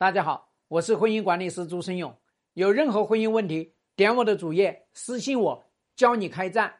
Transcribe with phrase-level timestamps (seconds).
[0.00, 2.14] 大家好，我是婚姻管理师朱生勇。
[2.54, 5.64] 有任何婚姻问题，点我的主页私信我，
[5.96, 6.74] 教你开战。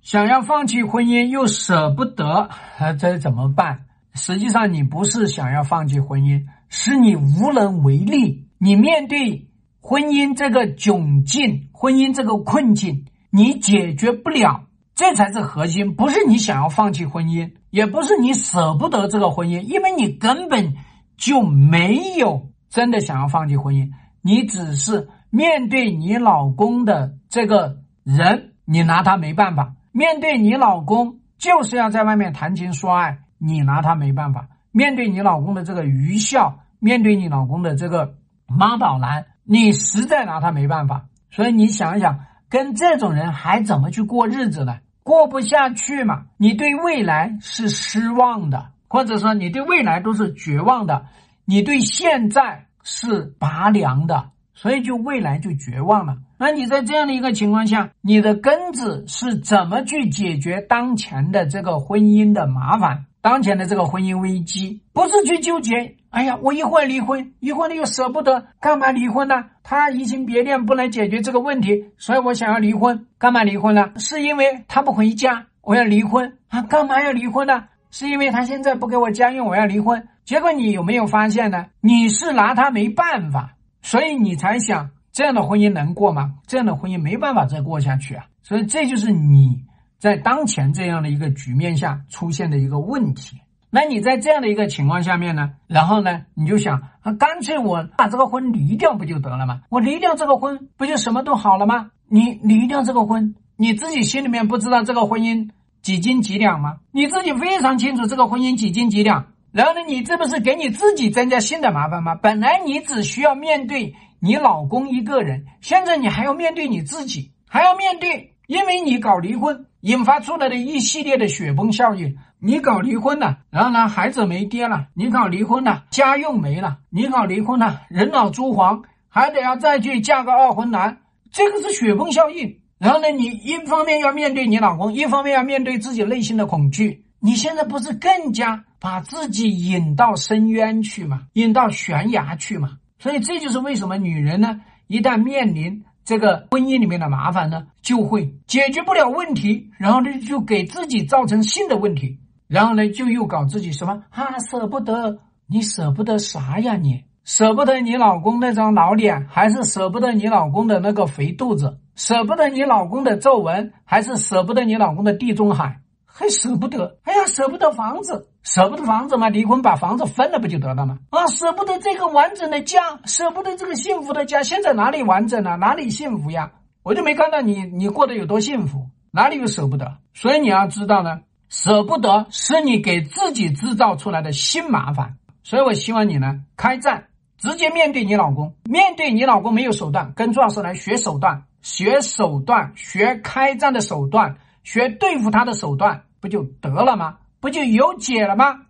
[0.00, 2.48] 想要放弃婚姻又舍不得，
[2.96, 3.86] 这怎么办？
[4.14, 8.46] 实际上，你不是想要放弃婚姻，是你无能为力。
[8.58, 9.50] 你面对
[9.80, 15.96] 婚姻这个窘境，婚姻这个困境，你解决不了，这才是核心。
[15.96, 20.76] 不是你想要放弃婚姻，也不是你舍不得这个婚姻，因为你根本。
[21.20, 23.90] 就没有真的想要放弃婚姻，
[24.22, 38.14] 你只是面对你老公的这个人，你拿他没办法；面对你老公就是要在外面谈情说爱，你拿他没办法；面对你老公的这个愚孝，面对你老公的这个
[38.46, 41.04] 妈宝男，你实在拿他没办法。
[41.30, 44.78] 所以你想一想，跟这种人还怎么去过日子呢？
[45.02, 46.24] 过不下去嘛？
[46.38, 48.70] 你对未来是失望的。
[48.90, 51.06] 或者说你对未来都是绝望的，
[51.44, 56.16] 你对现在是拔凉的，所以就未来就绝望了。
[56.36, 64.80] 那你在这样的一个情况下，你的根子是怎么去解决当前的这个婚姻的麻烦，当前的这个婚姻危机？
[64.92, 69.44] 不是去纠结，哎呀，我一会儿离婚，一会儿又舍不得，干嘛离婚呢？
[69.62, 73.06] 他移情别恋不能解决这个问题，所以我想要离婚。
[73.18, 73.92] 干嘛离婚呢？
[73.98, 76.62] 是因为他不回家，我要离婚啊？
[76.62, 77.64] 干嘛要离婚呢？
[77.90, 80.08] 是因为他现在不给我家用，我要离婚。
[80.24, 81.66] 结果你有没有发现呢？
[81.80, 86.34] 你是拿他没办法，所以你才想这样的婚姻能过吗？
[86.46, 88.26] 这样的婚姻没办法再过下去啊！
[88.42, 89.64] 所以这就是你
[89.98, 93.40] 在当前这样的一个局面下出现的一个问题。
[93.70, 95.52] 那你在这样的一个情况下面呢？
[95.66, 99.62] 然后呢，你就想啊，干脆我把这个婚离掉不就得了吗？
[99.68, 101.90] 我离掉这个婚，不就什么都好了吗？
[102.08, 105.50] 你离掉这个婚，你自己心里面不知道这个婚姻。
[105.82, 106.76] 几斤几两吗？
[106.92, 109.26] 你自己非常清楚这个婚姻几斤几两。
[109.52, 112.14] 然后呢，你这不是给你自己增加新的麻烦吗？
[112.14, 122.16] 本来你只需要面对你老公一个人，现在你还要面对你自己，还要面对，因为你搞离婚引发出来的一系列的雪崩效应。
[122.42, 132.60] 你搞离婚了，然后呢，孩子没爹了；你搞离婚了，家用没了；你搞离婚了，人老珠黄，还得要再去嫁个二婚男，这个是雪崩效应。
[132.80, 137.04] 然后呢，你一方面要面对你老公，一方面要面对自己内心的恐惧。
[137.20, 141.24] 你现在不是更加把自己引到深渊去吗？
[141.34, 142.78] 引到悬崖去吗？
[142.98, 157.04] 所以这就是为什么女人呢，一旦面临这个婚姻里面的麻烦呢，就会解决不了问题，然后呢就给自己造成新的问题，然后呢就又搞自己什么啊舍不得，你舍不得啥呀你？
[157.24, 161.78] 舍不得你老公那张老脸，还是舍不得你老公的那个肥肚子？
[162.02, 165.80] 舍不得你老公的皱纹，还是舍不得你老公的地中海？
[166.06, 166.96] 还舍不得？
[167.04, 169.28] 哎呀，舍不得房子，舍不得房子嘛？
[169.28, 170.98] 离婚把房子分了不就得了吗？
[171.10, 174.42] 啊，舍不得这个完整的家，舍不得这个幸福的家。
[174.42, 175.58] 现在哪里完整了？
[175.58, 176.52] 哪里幸福呀？
[176.82, 178.86] 我就没看到你，你过得有多幸福？
[179.10, 179.98] 哪里有舍不得？
[180.14, 185.16] 所以你要知道呢，舍不得是你给自己制造出来的新麻烦。
[185.42, 187.08] 所以我希望你呢，开战。
[187.36, 197.18] 直接面对你老公，面对你老公没有手段，跟朱老师来学手段，学手段，学开战的手段，学对付他的手段，不就得了吗？
[197.40, 198.66] 不就有解了吗？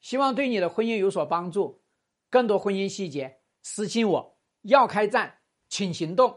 [0.00, 1.82] 希望对你的婚姻有所帮助。
[2.30, 4.38] 更多婚姻细节，私信我。
[4.62, 5.34] 要开战，
[5.68, 6.36] 请行动。